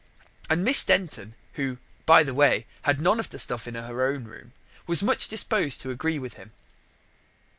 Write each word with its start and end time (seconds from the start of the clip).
And 0.49 0.63
Miss 0.63 0.83
Denton 0.83 1.35
who, 1.53 1.77
by 2.07 2.23
the 2.23 2.33
way, 2.33 2.65
had 2.85 2.99
none 2.99 3.19
of 3.19 3.29
the 3.29 3.37
stuff 3.37 3.67
in 3.67 3.75
her 3.75 4.03
own 4.03 4.23
room 4.23 4.51
was 4.87 5.03
much 5.03 5.27
disposed 5.27 5.79
to 5.81 5.91
agree 5.91 6.17
with 6.17 6.33
him. 6.33 6.53